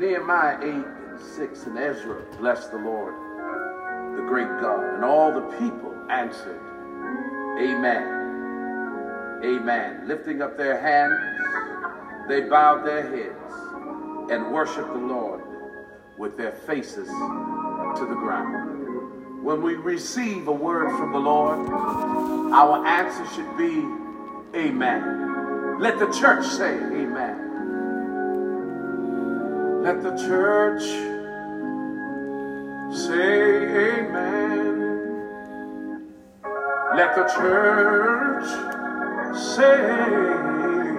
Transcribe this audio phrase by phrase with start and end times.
[0.00, 3.12] Nehemiah 8 and 6 and Ezra blessed the Lord,
[4.16, 4.94] the great God.
[4.94, 6.58] And all the people answered,
[7.60, 9.42] Amen.
[9.44, 10.08] Amen.
[10.08, 11.20] Lifting up their hands,
[12.30, 15.42] they bowed their heads and worshiped the Lord
[16.16, 19.44] with their faces to the ground.
[19.44, 21.58] When we receive a word from the Lord,
[22.54, 23.84] our answer should be,
[24.58, 25.78] Amen.
[25.78, 27.39] Let the church say, Amen.
[29.82, 30.82] Let the church
[32.94, 34.76] say amen.
[36.94, 38.48] Let the church
[39.36, 40.96] say amen.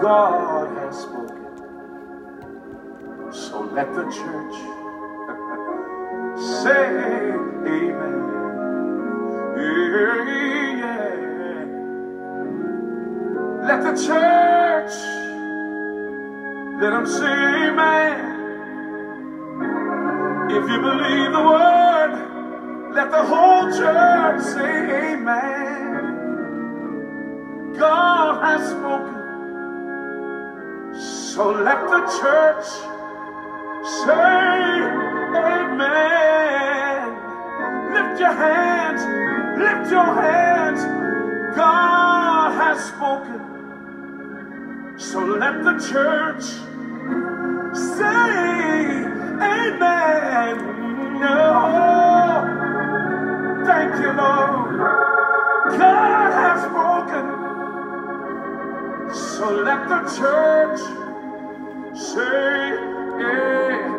[0.00, 1.44] God has spoken.
[3.30, 4.56] So let the church
[6.40, 6.86] say
[7.66, 8.16] amen.
[9.58, 11.04] Yeah.
[13.68, 14.94] Let the church
[16.80, 18.34] let them say amen.
[20.50, 26.14] If you believe the word, let the whole church say amen.
[27.78, 29.14] God has spoken.
[31.34, 32.66] So let the church
[34.04, 34.82] say
[35.36, 37.08] amen.
[37.94, 39.02] Lift your hands,
[39.58, 40.84] lift your hands.
[41.56, 43.53] God has spoken.
[44.96, 46.44] So let the church
[47.74, 49.04] say
[49.42, 50.56] amen.
[51.20, 52.62] No.
[53.66, 54.80] Thank you, Lord.
[55.78, 57.26] God has spoken.
[59.14, 60.80] So let the church
[61.98, 63.93] say amen.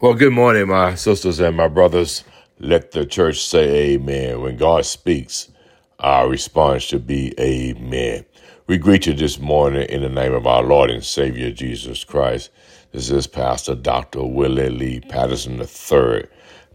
[0.00, 2.22] Well, good morning, my sisters and my brothers.
[2.60, 4.40] Let the church say amen.
[4.40, 5.50] When God speaks,
[5.98, 8.24] our response should be amen.
[8.68, 12.50] We greet you this morning in the name of our Lord and Savior Jesus Christ.
[12.92, 14.24] This is Pastor Dr.
[14.24, 16.28] Willie Lee Patterson III,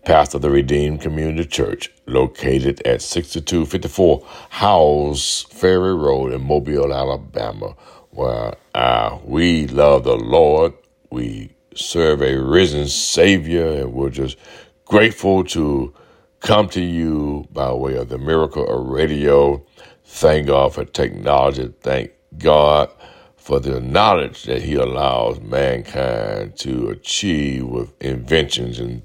[0.03, 7.73] pastor of the Redeemed Community Church, located at 6254 Howells Ferry Road in Mobile, Alabama,
[8.09, 10.73] where uh, we love the Lord.
[11.09, 14.37] We serve a risen Savior, and we're just
[14.85, 15.93] grateful to
[16.41, 19.65] come to you by way of the miracle of radio.
[20.05, 21.73] Thank God for technology.
[21.81, 22.91] Thank God
[23.37, 29.03] for the knowledge that He allows mankind to achieve with inventions, and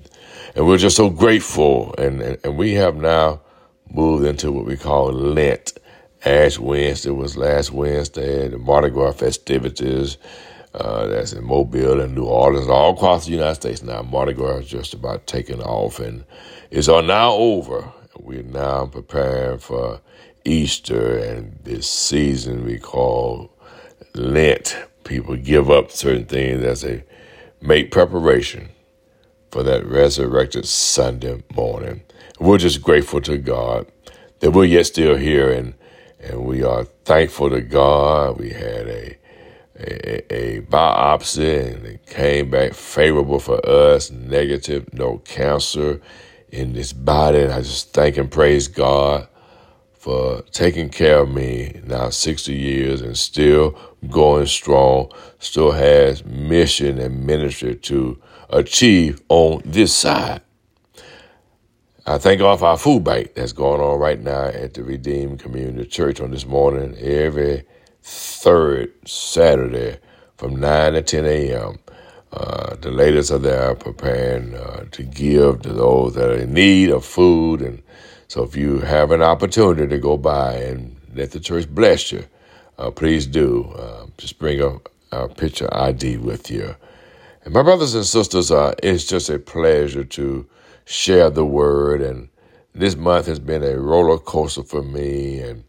[0.57, 1.95] and we're just so grateful.
[1.99, 3.43] And and, and we have now
[3.91, 5.75] moved into what we call Lent.
[6.25, 8.49] Ash Wednesday was last Wednesday.
[8.49, 10.19] The Mardi Gras festivities.
[10.79, 14.03] Uh, that's in Mobile and New Orleans, all across the United States now.
[14.03, 16.25] Mardi Gras is just about taking off and
[16.71, 17.93] it's all now over.
[18.21, 20.01] We're now preparing for
[20.45, 23.53] Easter and this season we call
[24.15, 24.79] Lent.
[25.05, 27.05] People give up certain things as they
[27.63, 28.71] make preparation
[29.53, 32.03] for that resurrected Sunday morning.
[32.41, 33.89] We're just grateful to God
[34.41, 35.75] that we're yet still here and
[36.21, 38.39] and we are thankful to God.
[38.41, 39.18] We had a
[39.79, 46.01] a, a biopsy and it came back favorable for us, negative, no cancer
[46.51, 47.41] in this body.
[47.41, 49.29] And I just thank and praise God
[49.95, 53.79] for taking care of me now 60 years and still
[54.09, 58.21] going strong, still has mission and ministry to
[58.51, 60.41] achieve on this side.
[62.07, 65.41] I thank God for our food bank that's going on right now at the Redeemed
[65.41, 67.65] Community Church on this morning, every
[68.09, 69.99] third Saturday
[70.39, 71.79] from 9 to 10 a.m.
[72.33, 76.91] Uh, the ladies are there preparing uh, to give to those that are in need
[76.91, 77.61] of food.
[77.61, 77.83] And
[78.29, 82.25] so if you have an opportunity to go by and let the church bless you,
[82.79, 83.65] uh, please do.
[83.77, 84.79] Uh, just bring a,
[85.13, 86.75] a, picture ID with you.
[87.45, 90.47] And my brothers and sisters, uh, it's just a pleasure to
[90.87, 92.01] share the word.
[92.01, 92.29] And
[92.75, 95.65] this month has been a roller coaster for me and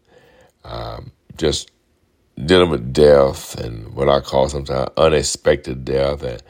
[0.64, 1.70] um, just
[2.46, 6.42] dealing with death and what I call sometimes unexpected death and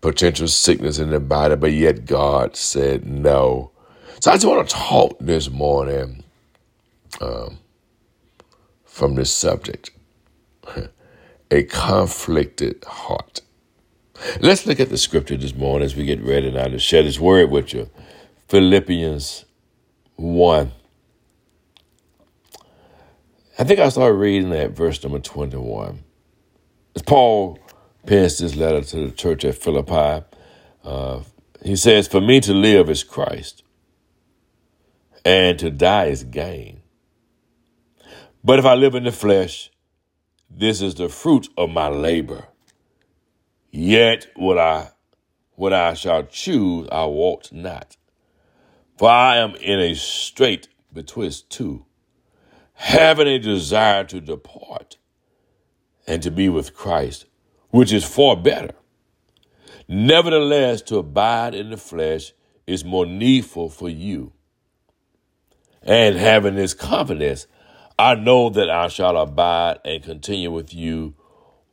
[0.00, 3.72] potential sickness in the body, but yet God said no.
[4.20, 6.24] So I just want to talk this morning
[7.20, 7.58] um,
[8.84, 9.90] from this subject
[11.50, 13.42] a conflicted heart.
[14.40, 17.20] Let's look at the scripture this morning as we get ready now to share this
[17.20, 17.90] word with you.
[18.48, 19.46] Philippians
[20.16, 20.72] 1
[23.60, 26.02] I think I started reading at verse number 21.
[26.96, 27.58] As Paul
[28.06, 30.24] pens this letter to the church at Philippi,
[30.82, 31.20] uh,
[31.62, 33.62] he says, For me to live is Christ,
[35.26, 36.80] and to die is gain.
[38.42, 39.70] But if I live in the flesh,
[40.48, 42.48] this is the fruit of my labor.
[43.70, 44.88] Yet what I
[45.56, 47.98] what I shall choose I wot not.
[48.96, 51.84] For I am in a strait betwixt two
[52.80, 54.96] having a desire to depart
[56.06, 57.26] and to be with Christ,
[57.68, 58.70] which is far better.
[59.86, 62.32] Nevertheless, to abide in the flesh
[62.66, 64.32] is more needful for you.
[65.82, 67.46] And having this confidence,
[67.98, 71.14] I know that I shall abide and continue with you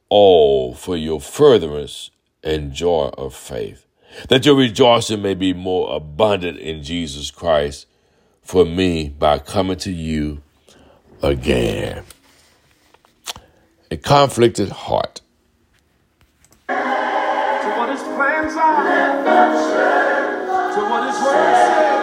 [0.09, 2.11] all for your furtherance
[2.43, 3.85] and joy of faith,
[4.27, 7.87] that your rejoicing may be more abundant in Jesus Christ
[8.41, 10.41] for me by coming to you
[11.21, 12.03] again.
[13.91, 15.21] A conflicted heart.
[16.69, 16.73] To
[17.77, 18.83] what his plans are,
[20.75, 21.96] to what his word says.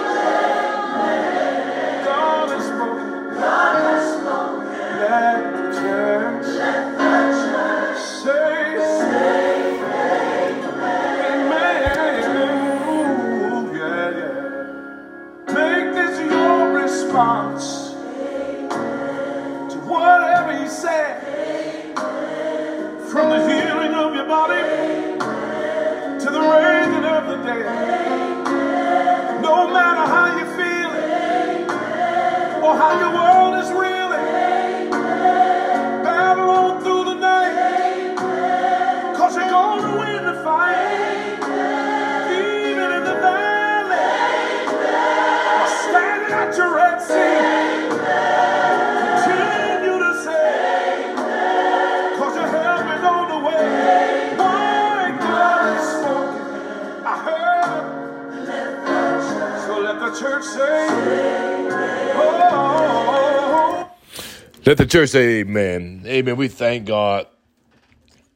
[64.67, 66.05] Let the church say amen.
[66.07, 66.37] Amen.
[66.37, 67.27] We thank God.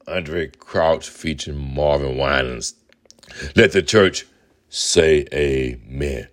[0.07, 2.75] Andraé Crouch featuring Marvin Winans.
[3.57, 4.27] Let the church
[4.69, 6.29] say amen.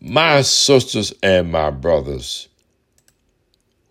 [0.00, 2.48] My sisters and my brothers,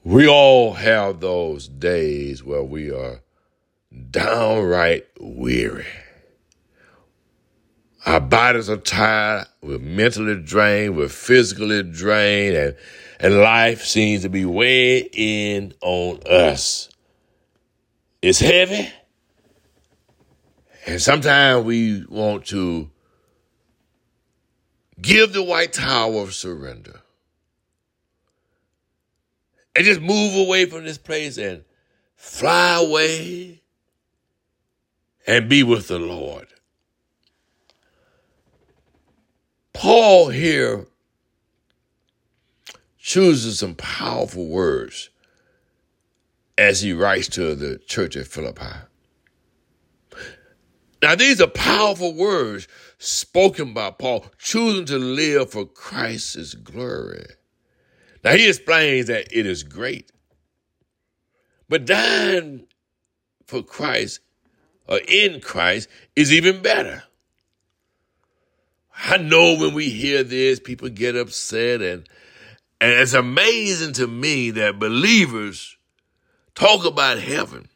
[0.03, 3.21] we all have those days where we are
[4.09, 5.87] downright weary.
[8.05, 12.75] Our bodies are tired, we're mentally drained, we're physically drained, and,
[13.21, 16.89] and life seems to be weighing in on us.
[18.21, 18.89] It's heavy,
[20.87, 22.89] and sometimes we want to
[24.99, 27.01] give the white tower of surrender
[29.75, 31.63] and just move away from this place and
[32.15, 33.61] fly away
[35.25, 36.47] and be with the Lord.
[39.73, 40.85] Paul here
[43.11, 45.09] chooses some powerful words
[46.57, 48.63] as he writes to the church at Philippi.
[51.01, 57.25] Now, these are powerful words spoken by Paul, choosing to live for Christ's glory.
[58.23, 60.09] Now, he explains that it is great,
[61.67, 62.65] but dying
[63.45, 64.21] for Christ
[64.87, 67.03] or in Christ is even better.
[69.03, 72.07] I know when we hear this, people get upset, and,
[72.81, 75.77] and it's amazing to me that believers
[76.55, 77.69] talk about heaven,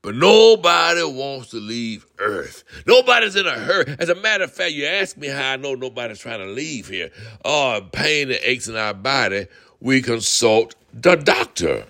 [0.00, 2.64] but nobody wants to leave earth.
[2.86, 3.94] Nobody's in a hurry.
[3.98, 6.88] As a matter of fact, you ask me how I know nobody's trying to leave
[6.88, 7.10] here.
[7.44, 9.48] Oh, pain and aches in our body,
[9.80, 11.84] we consult the doctor.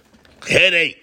[0.48, 1.00] Headache,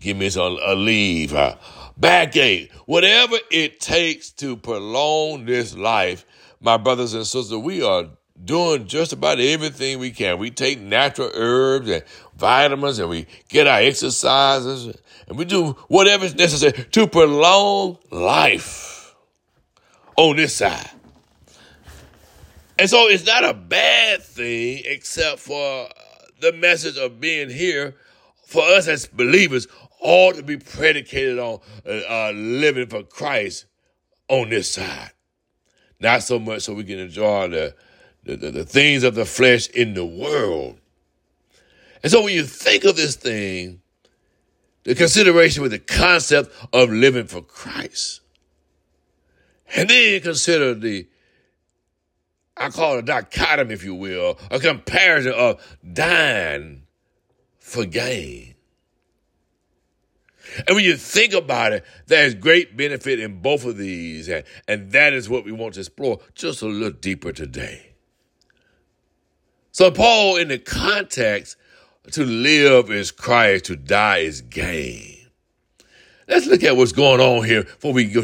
[0.00, 1.32] give me some Aleve.
[1.32, 1.54] Uh,
[1.96, 6.26] backache, whatever it takes to prolong this life,
[6.60, 8.06] my brothers and sisters, we are
[8.42, 10.38] doing just about everything we can.
[10.38, 12.02] We take natural herbs and
[12.36, 14.96] vitamins and we get our exercises
[15.28, 19.14] and we do whatever is necessary to prolong life
[20.16, 20.90] on this side.
[22.78, 25.88] And so it's not a bad thing except for
[26.40, 27.94] the message of being here
[28.46, 29.68] for us as believers
[30.00, 33.66] all to be predicated on uh, uh, living for Christ
[34.28, 35.12] on this side.
[36.00, 37.74] Not so much so we can enjoy the,
[38.24, 40.78] the, the, the things of the flesh in the world.
[42.02, 43.80] And so when you think of this thing,
[44.84, 48.20] the consideration with the concept of living for Christ,
[49.74, 51.06] and then consider the,
[52.56, 56.82] I call it a dichotomy, if you will, a comparison of dying
[57.58, 58.54] for gain.
[60.66, 64.28] And when you think about it, there's great benefit in both of these.
[64.28, 67.91] And, and that is what we want to explore just a little deeper today.
[69.72, 71.56] So, Paul, in the context,
[72.12, 75.16] to live is Christ, to die is gain.
[76.28, 78.22] Let's look at what's going on here before we go,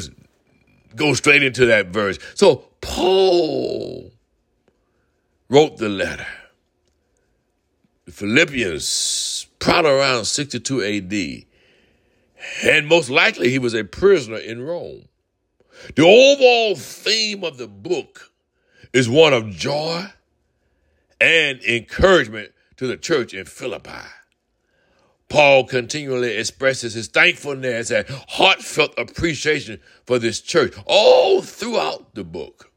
[0.95, 2.19] go straight into that verse.
[2.35, 4.12] So, Paul
[5.49, 6.26] wrote the letter.
[8.11, 11.45] Philippians, probably around 62 AD.
[12.64, 15.09] And most likely he was a prisoner in Rome.
[15.97, 18.33] The overall theme of the book
[18.93, 20.11] is one of joy
[21.20, 24.08] and encouragement to the church in Philippi.
[25.28, 32.70] Paul continually expresses his thankfulness and heartfelt appreciation for this church all throughout the book.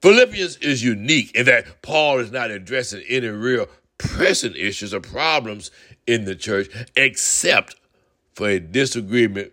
[0.00, 5.70] Philippians is unique in that Paul is not addressing any real pressing issues or problems
[6.06, 7.76] in the church except
[8.32, 9.52] for a disagreement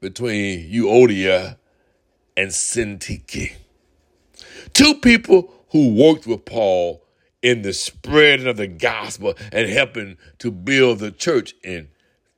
[0.00, 1.56] between Euodia
[2.36, 3.54] and Syntyche.
[4.74, 7.03] Two people who worked with Paul
[7.44, 11.88] in the spreading of the gospel and helping to build the church in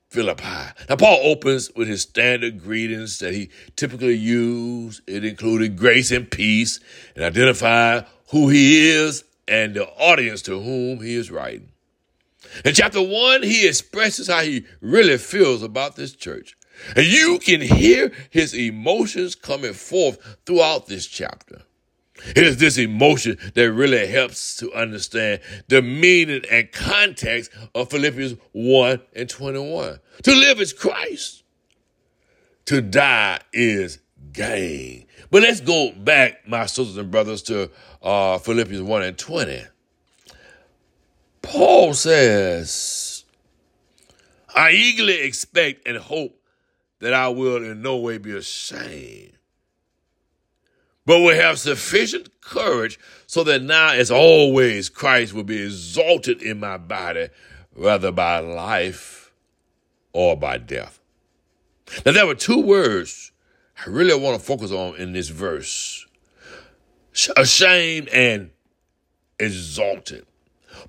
[0.08, 0.72] Philippi.
[0.88, 5.02] Now, Paul opens with his standard greetings that he typically used.
[5.06, 6.80] It included grace and peace
[7.14, 11.68] and identify who he is and the audience to whom he is writing.
[12.64, 16.56] In chapter one, he expresses how he really feels about this church.
[16.96, 21.62] And you can hear his emotions coming forth throughout this chapter.
[22.28, 28.36] It is this emotion that really helps to understand the meaning and context of Philippians
[28.52, 29.98] 1 and 21.
[30.24, 31.44] To live is Christ.
[32.66, 34.00] To die is
[34.32, 35.06] gain.
[35.30, 37.70] But let's go back, my sisters and brothers, to
[38.02, 39.62] uh, Philippians 1 and 20.
[41.42, 43.24] Paul says,
[44.54, 46.40] I eagerly expect and hope
[47.00, 49.35] that I will in no way be ashamed,
[51.06, 56.60] but will have sufficient courage so that now, as always, Christ will be exalted in
[56.60, 57.28] my body,
[57.72, 59.32] whether by life
[60.12, 61.00] or by death.
[62.04, 63.32] Now, there were two words
[63.78, 66.06] I really want to focus on in this verse
[67.36, 68.50] ashamed and
[69.38, 70.26] exalted.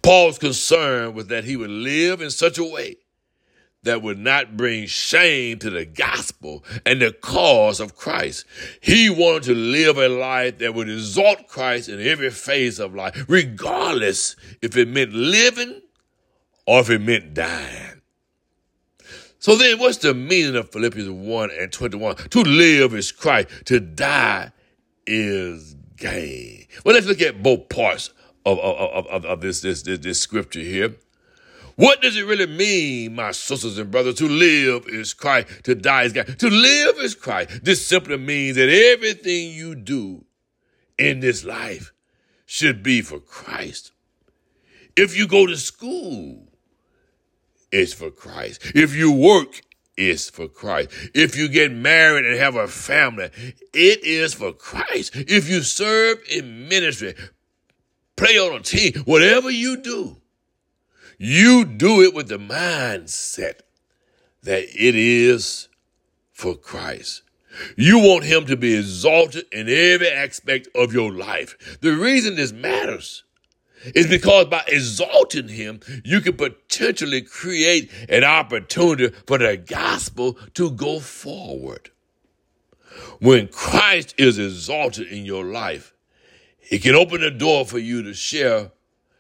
[0.01, 2.97] Paul's concern was that he would live in such a way
[3.83, 8.45] that would not bring shame to the gospel and the cause of Christ.
[8.81, 13.25] He wanted to live a life that would exalt Christ in every phase of life,
[13.27, 15.81] regardless if it meant living
[16.65, 18.01] or if it meant dying.
[19.39, 22.15] So then, what's the meaning of Philippians 1 and 21?
[22.15, 24.51] To live is Christ, to die
[25.05, 26.65] is gain.
[26.83, 28.09] Well, let's look at both parts
[28.45, 30.95] of, of, of, of this, this, this, this scripture here.
[31.77, 34.15] What does it really mean, my sisters and brothers?
[34.15, 36.39] To live is Christ, to die is God.
[36.39, 37.63] To live is Christ.
[37.63, 40.25] This simply means that everything you do
[40.97, 41.93] in this life
[42.47, 43.91] should be for Christ.
[44.95, 46.47] If you go to school,
[47.71, 48.71] it's for Christ.
[48.73, 49.61] If you work,
[49.95, 50.89] it's for Christ.
[51.13, 53.29] If you get married and have a family,
[53.71, 55.15] it is for Christ.
[55.15, 57.13] If you serve in ministry,
[58.15, 60.17] play on a team, whatever you do,
[61.17, 63.61] you do it with the mindset
[64.43, 65.67] that it is
[66.31, 67.23] for Christ.
[67.75, 71.79] You want him to be exalted in every aspect of your life.
[71.81, 73.23] The reason this matters
[73.95, 80.71] is because by exalting him, you can potentially create an opportunity for the gospel to
[80.71, 81.89] go forward.
[83.19, 85.93] When Christ is exalted in your life,
[86.69, 88.71] it can open the door for you to share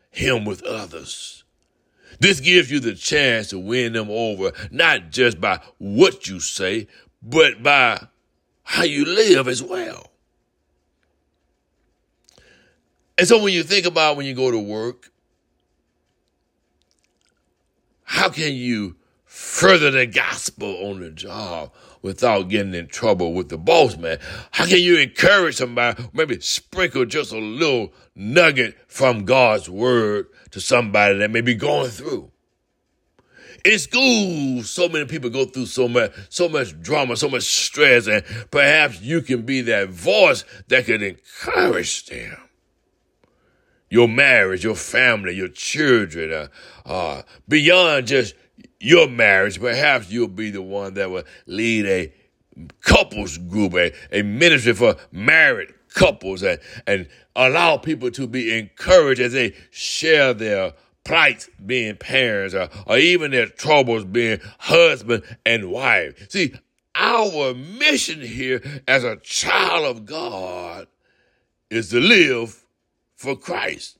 [0.09, 1.43] him with others.
[2.19, 6.87] This gives you the chance to win them over, not just by what you say,
[7.21, 8.07] but by
[8.63, 10.11] how you live as well.
[13.17, 15.11] And so when you think about when you go to work,
[18.03, 18.95] how can you
[19.25, 21.71] further the gospel on the job
[22.01, 24.19] without getting in trouble with the boss man?
[24.51, 30.61] How can you encourage somebody, maybe sprinkle just a little nugget from God's word to
[30.61, 32.31] somebody that may be going through?
[33.65, 38.07] In school, so many people go through so much, so much drama, so much stress,
[38.07, 42.37] and perhaps you can be that voice that can encourage them
[43.89, 46.47] your marriage, your family, your children, uh,
[46.85, 48.35] uh, beyond just
[48.79, 52.13] your marriage, perhaps you'll be the one that will lead a
[52.81, 59.19] couples group, a, a ministry for married couples, and, and allow people to be encouraged
[59.19, 60.73] as they share their
[61.03, 66.29] plights being parents or, or even their troubles being husband and wife.
[66.29, 66.53] See,
[66.93, 70.87] our mission here as a child of God
[71.69, 72.63] is to live
[73.15, 73.97] for Christ.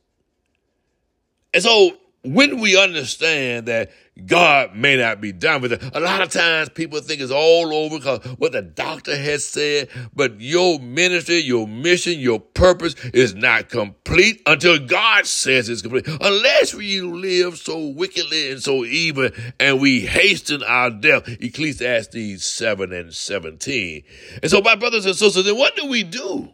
[1.53, 3.91] And so when we understand that
[4.25, 7.73] God may not be done with it, a lot of times people think it's all
[7.73, 13.35] over because what the doctor has said, but your ministry, your mission, your purpose is
[13.35, 16.07] not complete until God says it's complete.
[16.07, 21.27] Unless we live so wickedly and so evil and we hasten our death.
[21.27, 24.03] Ecclesiastes 7 and 17.
[24.41, 26.53] And so my brothers and sisters, then what do we do?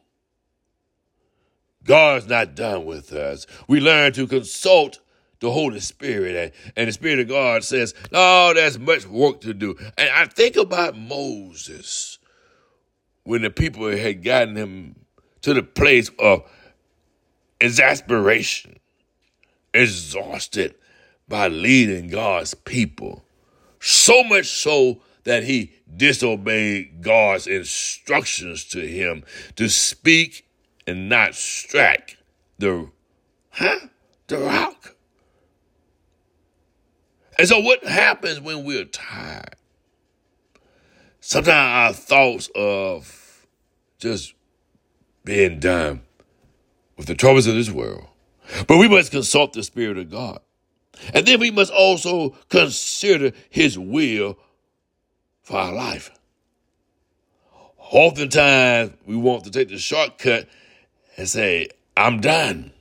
[1.84, 3.46] God's not done with us.
[3.67, 5.00] We learn to consult
[5.44, 9.54] the Holy Spirit, and, and the Spirit of God says, Oh, there's much work to
[9.54, 9.76] do.
[9.98, 12.18] And I think about Moses
[13.26, 14.96] when the people had gotten him
[15.42, 16.50] to the place of
[17.60, 18.80] exasperation,
[19.74, 20.76] exhausted
[21.28, 23.26] by leading God's people.
[23.82, 29.26] So much so that he disobeyed God's instructions to him
[29.58, 30.48] to speak
[30.88, 32.17] and not strike
[32.60, 32.89] the,
[33.50, 33.80] huh?
[34.28, 34.92] The rock.
[37.38, 39.56] And so what happens when we're tired?
[41.19, 43.48] Sometimes our thoughts of
[43.98, 44.34] just
[45.24, 46.02] being done
[46.98, 48.08] with the troubles of this world.
[48.67, 50.39] But we must consult the Spirit of God.
[51.13, 54.38] And then we must also consider His will
[55.41, 56.12] for our life.
[57.78, 60.48] Oftentimes, we want to take the shortcut
[61.17, 62.72] and say, I'm done.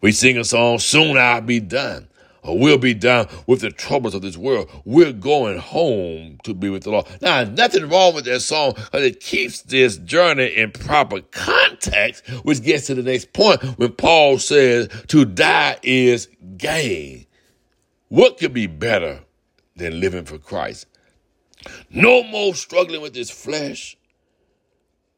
[0.00, 2.08] We sing a song, Soon I'll be done,
[2.46, 4.70] Uh, we'll be done with the troubles of this world.
[4.84, 7.06] We're going home to be with the Lord.
[7.20, 12.62] Now, nothing wrong with that song because it keeps this journey in proper context, which
[12.62, 17.26] gets to the next point when Paul says, To die is gain.
[18.08, 19.20] What could be better
[19.74, 20.86] than living for Christ?
[21.90, 23.95] No more struggling with this flesh.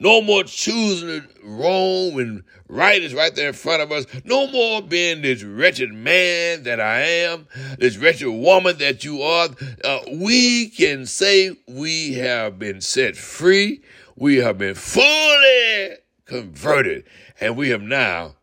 [0.00, 4.06] No more choosing wrong when right is right there in front of us.
[4.24, 9.48] No more being this wretched man that I am, this wretched woman that you are.
[9.82, 13.82] Uh, we can say we have been set free.
[14.14, 17.04] We have been fully converted
[17.40, 18.36] and we have now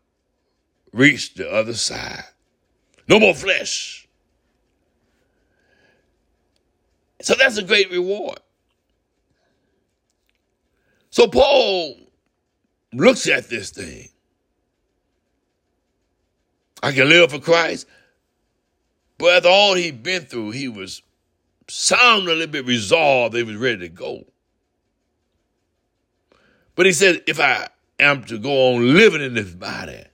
[0.92, 2.24] reached the other side.
[3.08, 4.06] No more flesh.
[7.22, 8.40] So that's a great reward.
[11.16, 11.96] So Paul
[12.92, 14.10] looks at this thing.
[16.82, 17.86] I can live for Christ.
[19.16, 21.00] But after all he'd been through, he was
[21.68, 24.26] sounding a little bit resolved he was ready to go.
[26.74, 30.04] But he said, if I am to go on living in this body,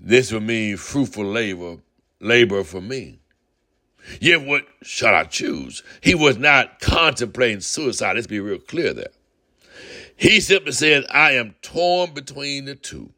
[0.00, 1.76] this will mean fruitful labor,
[2.20, 3.18] labor for me.
[4.18, 5.82] Yet what shall I choose?
[6.00, 8.14] He was not contemplating suicide.
[8.14, 9.10] Let's be real clear there.
[10.16, 13.12] He simply said, I am torn between the two.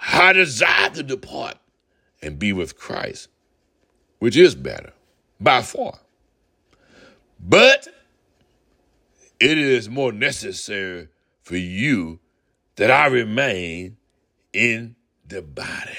[0.00, 1.58] I desire to depart
[2.22, 3.28] and be with Christ,
[4.20, 4.92] which is better
[5.40, 5.98] by far.
[7.40, 7.88] But
[9.40, 11.08] it is more necessary
[11.42, 12.20] for you
[12.76, 13.96] that I remain
[14.52, 14.96] in
[15.26, 15.98] the body.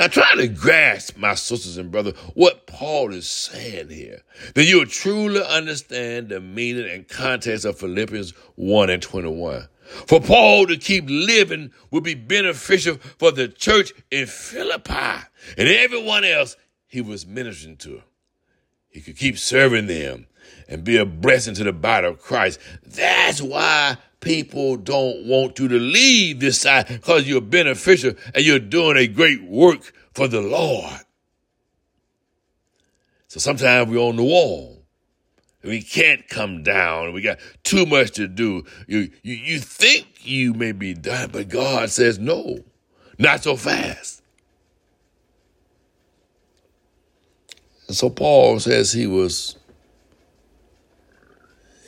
[0.00, 4.22] Now, try to grasp, my sisters and brothers, what Paul is saying here.
[4.54, 9.68] Then you'll truly understand the meaning and context of Philippians 1 and 21.
[10.06, 15.26] For Paul to keep living would be beneficial for the church in Philippi
[15.58, 18.02] and everyone else he was ministering to.
[18.88, 20.28] He could keep serving them
[20.66, 22.58] and be a blessing to the body of Christ.
[22.86, 28.58] That's why people don't want you to leave this side because you're beneficial and you're
[28.58, 31.00] doing a great work for the Lord.
[33.28, 34.80] So sometimes we're on the wall
[35.62, 37.12] We can't come down.
[37.12, 38.64] We got too much to do.
[38.86, 42.60] You, you, you think you may be done, but God says no,
[43.18, 44.22] not so fast.
[47.88, 49.56] And so Paul says he was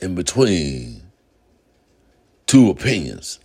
[0.01, 1.02] in between
[2.45, 3.39] two opinions.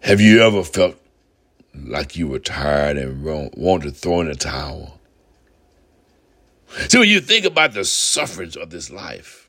[0.00, 0.96] Have you ever felt
[1.74, 4.98] like you were tired and wanted to throw in a towel?
[6.88, 9.48] See, when you think about the sufferings of this life,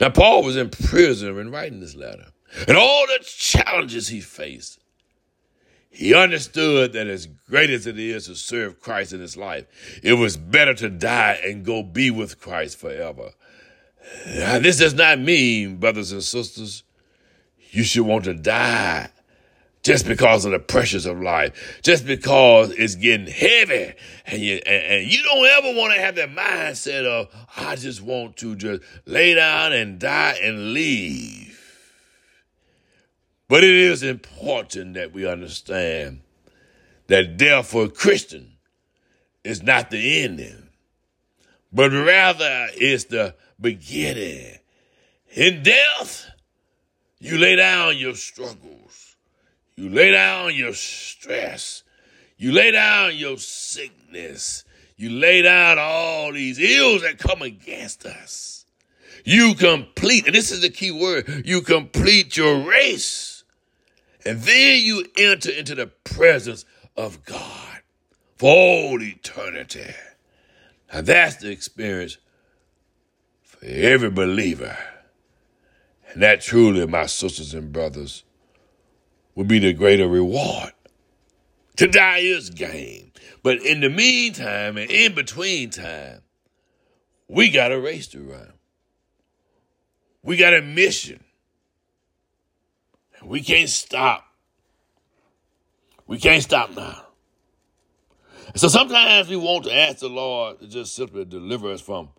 [0.00, 2.26] now Paul was in prison when writing this letter,
[2.66, 4.78] and all the challenges he faced.
[5.90, 9.66] He understood that as great as it is to serve Christ in his life,
[10.02, 13.30] it was better to die and go be with Christ forever.
[14.24, 16.82] This does not mean, brothers and sisters,
[17.70, 19.10] you should want to die
[19.86, 23.94] just because of the pressures of life, just because it's getting heavy,
[24.26, 28.02] and you and, and you don't ever want to have that mindset of I just
[28.02, 31.52] want to just lay down and die and leave.
[33.48, 36.22] But it is important that we understand
[37.06, 38.54] that death for a Christian
[39.44, 40.68] is not the ending,
[41.72, 44.58] but rather is the beginning.
[45.34, 46.30] In death,
[47.18, 49.16] you lay down your struggles.
[49.76, 51.82] You lay down your stress.
[52.38, 54.64] You lay down your sickness.
[54.96, 58.64] You lay down all these ills that come against us.
[59.24, 63.44] You complete, and this is the key word, you complete your race.
[64.24, 66.64] And then you enter into the presence
[66.96, 67.80] of God
[68.36, 69.94] for all eternity.
[70.90, 72.18] And that's the experience
[73.66, 74.76] every believer.
[76.12, 78.24] And that truly, my sisters and brothers,
[79.34, 80.72] would be the greater reward.
[81.76, 83.12] To die is gain.
[83.42, 86.22] But in the meantime and in between time,
[87.28, 88.52] we got a race to run.
[90.22, 91.22] We got a mission.
[93.24, 94.24] We can't stop.
[96.06, 97.02] We can't stop now.
[98.54, 102.10] So sometimes we want to ask the Lord to just simply deliver us from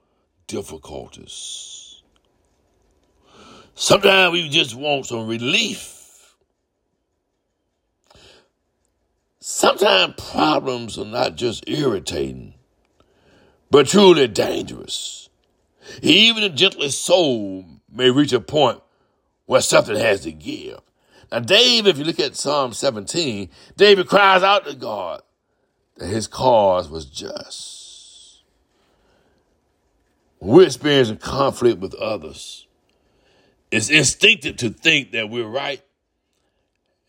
[0.47, 2.01] difficulties.
[3.75, 5.97] Sometimes we just want some relief
[9.49, 12.53] Sometimes problems are not just irritating,
[13.71, 15.29] but truly dangerous.
[16.01, 18.81] Even the gentlest soul may reach a point
[19.45, 20.81] where something has to give.
[21.31, 25.21] Now, David, if you look at Psalm 17, David cries out to God
[25.95, 27.76] that his cause was just.
[30.39, 32.67] We're experiencing conflict with others,
[33.71, 35.81] it's instinctive to think that we're right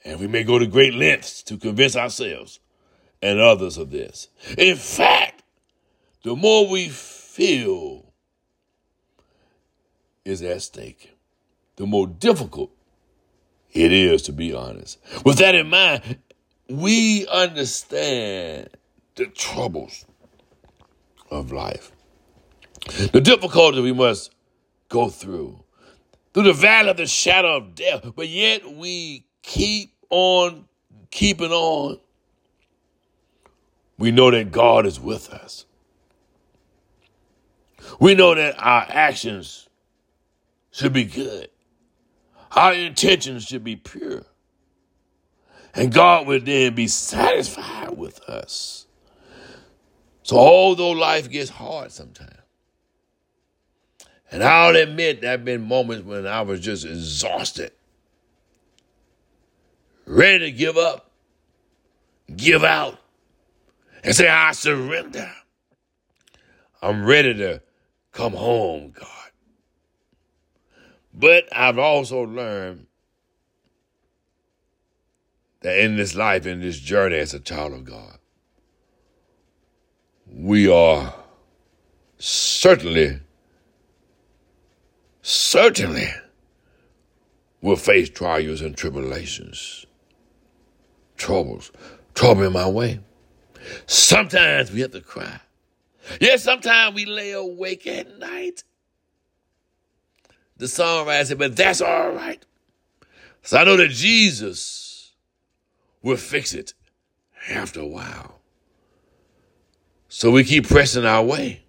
[0.05, 2.61] and we may go to great lengths to convince ourselves
[3.21, 4.29] and others of this.
[4.57, 5.43] In fact,
[6.25, 8.13] the more we feel
[10.25, 11.17] is at stake,
[11.77, 12.71] the more difficult
[13.73, 14.99] it is to be honest.
[15.25, 16.19] With that in mind,
[16.69, 18.71] we understand
[19.15, 20.05] the troubles
[21.31, 21.93] of life,
[23.13, 24.33] the difficulty we must
[24.89, 25.63] go through,
[26.33, 30.67] through the valley of the shadow of death, but yet we keep on
[31.11, 31.99] keeping on,
[33.99, 35.65] we know that God is with us.
[38.01, 39.69] We know that our actions
[40.71, 41.49] should be good.
[42.53, 44.25] Our intentions should be pure.
[45.75, 48.87] And God will then be satisfied with us.
[50.23, 52.38] So, although life gets hard sometimes,
[54.31, 57.73] and I'll admit there have been moments when I was just exhausted
[60.09, 61.11] ready to give up,
[62.35, 62.99] give out,
[64.03, 65.31] and say, I surrender.
[66.81, 67.63] I'm ready to
[68.13, 69.07] come home, God.
[71.13, 72.87] But I've also learned
[75.61, 78.19] that in this life, in this journey as a child of God,
[80.33, 81.15] we are
[82.19, 83.21] certainly,
[85.29, 86.09] certainly
[87.61, 89.85] will face trials and tribulations
[91.19, 91.71] troubles,
[92.15, 93.01] trouble in my way.
[93.87, 95.41] Sometimes we have to cry.
[96.21, 98.65] Yes, sometimes we lay awake at night.
[100.57, 102.43] The songwriter said, but that's all right.
[103.43, 105.13] So I know that Jesus
[106.03, 106.73] will fix it
[107.51, 108.41] after a while.
[110.09, 111.65] So we keep pressing our way.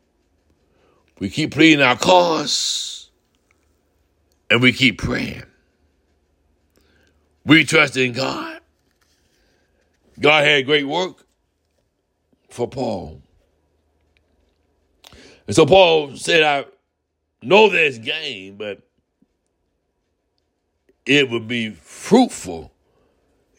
[1.19, 2.98] We keep pleading our cause.
[4.49, 5.43] And we keep praying.
[7.45, 8.61] We trust in God.
[10.19, 11.25] God had great work
[12.49, 13.21] for Paul.
[15.47, 16.65] And so Paul said, I
[17.41, 18.81] know there's gain, but
[21.05, 22.71] it would be fruitful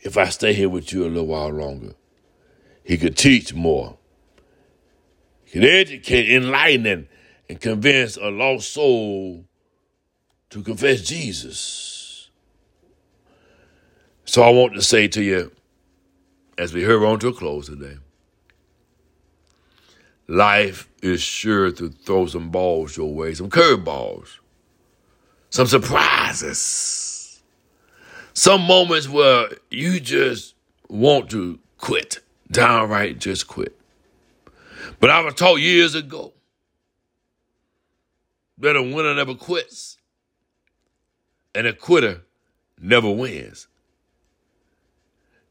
[0.03, 1.95] if I stay here with you a little while longer.
[2.85, 3.99] He could teach more.
[5.45, 7.09] He could educate, enlighten, and,
[7.49, 9.47] and convince a lost soul
[10.51, 12.29] to confess Jesus.
[14.25, 15.53] So I want to say to you,
[16.59, 17.97] as we hurry on to a close today,
[20.27, 24.39] life is sure to throw some balls your way, some curveballs,
[25.51, 27.43] some surprises,
[28.35, 30.55] some moments where you just
[30.89, 33.77] want to quit, downright just quit.
[34.99, 36.33] But I was taught years ago
[38.59, 39.97] that a winner never quits
[41.55, 42.23] and a quitter
[42.81, 43.67] never wins.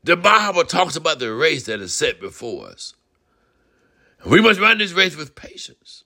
[0.04, 2.94] The Bible talks about the race that is set before us.
[4.26, 6.04] We must run this race with patience.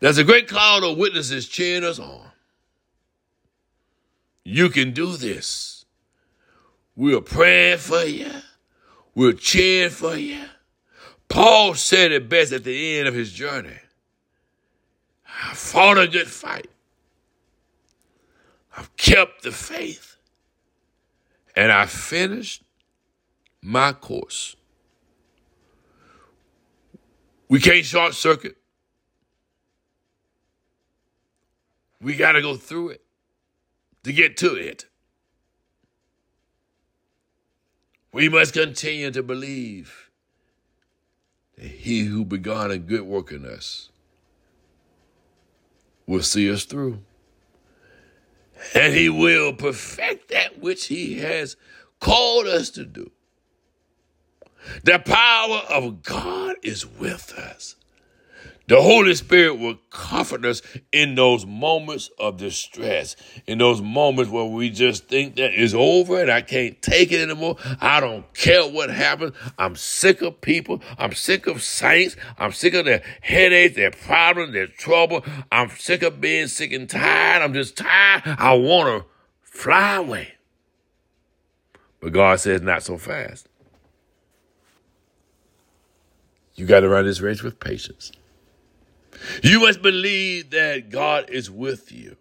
[0.00, 2.30] There's a great cloud of witnesses cheering us on.
[4.44, 5.84] You can do this.
[6.96, 8.30] We're praying for you.
[9.14, 10.42] We're cheering for you.
[11.28, 13.76] Paul said it best at the end of his journey.
[15.26, 16.68] I fought a good fight.
[18.78, 20.16] I've kept the faith.
[21.56, 22.62] And I finished
[23.60, 24.54] my course.
[27.48, 28.56] We can't short circuit.
[32.00, 33.02] We got to go through it
[34.04, 34.86] to get to it.
[38.12, 40.10] We must continue to believe
[41.56, 43.90] that he who began a good work in us
[46.06, 47.02] will see us through.
[48.74, 51.56] And he will perfect that which he has
[52.00, 53.10] called us to do.
[54.84, 57.76] The power of God is with us.
[58.68, 60.60] The Holy Spirit will comfort us
[60.92, 66.20] in those moments of distress, in those moments where we just think that it's over
[66.20, 67.56] and I can't take it anymore.
[67.80, 69.34] I don't care what happens.
[69.58, 70.82] I'm sick of people.
[70.98, 72.16] I'm sick of saints.
[72.36, 75.24] I'm sick of their headaches, their problems, their trouble.
[75.50, 77.42] I'm sick of being sick and tired.
[77.42, 78.22] I'm just tired.
[78.26, 79.08] I want to
[79.44, 80.34] fly away.
[82.00, 83.48] But God says, not so fast.
[86.54, 88.12] You got to run this race with patience.
[89.42, 92.16] You must believe that God is with you.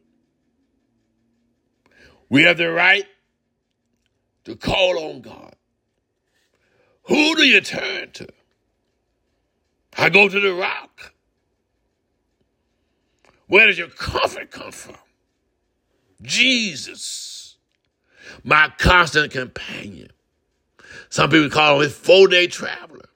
[2.29, 3.05] We have the right
[4.45, 5.55] to call on God.
[7.03, 8.27] Who do you turn to?
[9.97, 11.13] I go to the rock.
[13.47, 14.97] Where does your comfort come from?
[16.21, 17.57] Jesus,
[18.43, 20.11] my constant companion.
[21.09, 23.09] Some people call him a four day traveler.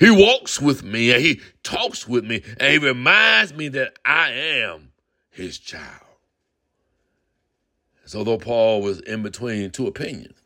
[0.00, 4.30] He walks with me and he talks with me and he reminds me that I
[4.30, 4.92] am
[5.30, 6.02] his child.
[8.04, 10.38] So, though Paul was in between two opinions,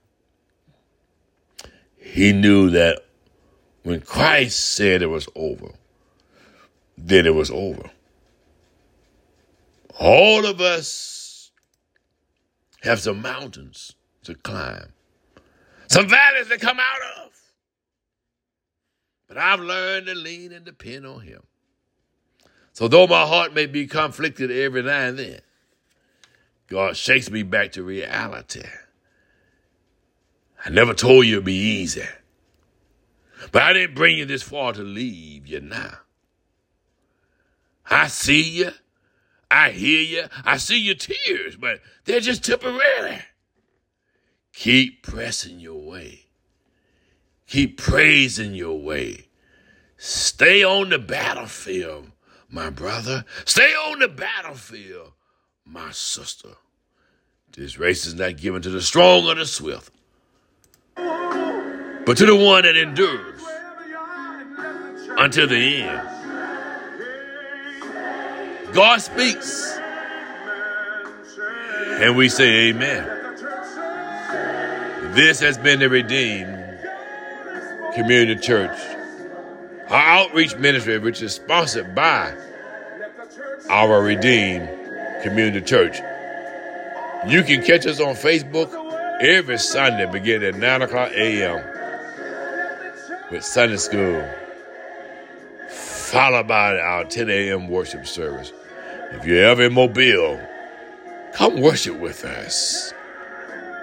[1.97, 3.05] he knew that
[3.83, 5.73] when Christ said it was over,
[6.97, 7.91] then it was over.
[9.99, 11.51] All of us
[12.83, 14.93] have some mountains to climb,
[15.89, 17.40] some valleys to come out of.
[19.31, 21.45] But I've learned to lean and depend on Him.
[22.73, 25.41] So though my heart may be conflicted every now and then,
[26.67, 28.65] God shakes me back to reality.
[30.67, 32.03] I never told you it'd be easy.
[33.53, 35.99] But I didn't bring you this far to leave you now.
[37.89, 38.73] I see you.
[39.49, 40.25] I hear you.
[40.45, 43.21] I see your tears, but they're just temporary.
[44.53, 46.30] Keep pressing your way.
[47.51, 49.27] Keep praising your way.
[49.97, 52.07] Stay on the battlefield,
[52.49, 53.25] my brother.
[53.45, 55.11] Stay on the battlefield,
[55.65, 56.51] my sister.
[57.57, 59.93] This race is not given to the strong or the swift,
[60.95, 63.43] but to the one that endures
[65.19, 66.09] until the end.
[68.73, 69.77] God speaks,
[71.99, 73.17] and we say, Amen.
[75.17, 76.60] This has been the Redeemed
[77.95, 78.79] Community Church.
[79.89, 82.35] Our outreach ministry, which is sponsored by
[83.69, 84.69] our Redeemed
[85.23, 85.99] Community Church.
[87.27, 88.73] You can catch us on Facebook
[89.21, 91.63] every Sunday beginning at 9 o'clock a.m.
[93.31, 94.27] with Sunday school,
[95.69, 97.69] followed by our 10 a.m.
[97.69, 98.53] worship service.
[99.13, 100.41] If you're ever in Mobile,
[101.35, 102.95] come worship with us.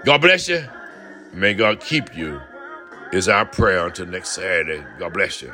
[0.05, 0.63] God bless you.
[1.33, 2.41] May God keep you
[3.13, 4.85] is our prayer until next Saturday.
[4.99, 5.53] God bless you.